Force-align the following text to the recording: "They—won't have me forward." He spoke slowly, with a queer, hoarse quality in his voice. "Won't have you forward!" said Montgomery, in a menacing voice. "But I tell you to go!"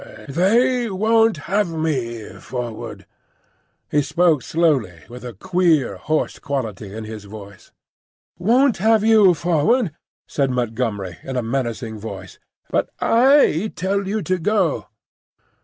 "They—won't 0.27 1.37
have 1.45 1.69
me 1.69 2.29
forward." 2.39 3.05
He 3.91 4.01
spoke 4.01 4.41
slowly, 4.41 5.01
with 5.07 5.23
a 5.23 5.33
queer, 5.35 5.97
hoarse 5.97 6.39
quality 6.39 6.91
in 6.91 7.03
his 7.03 7.25
voice. 7.25 7.71
"Won't 8.39 8.77
have 8.77 9.03
you 9.03 9.35
forward!" 9.35 9.91
said 10.27 10.49
Montgomery, 10.49 11.19
in 11.21 11.37
a 11.37 11.43
menacing 11.43 11.99
voice. 11.99 12.39
"But 12.71 12.89
I 12.99 13.71
tell 13.75 14.07
you 14.07 14.23
to 14.23 14.39
go!" 14.39 14.87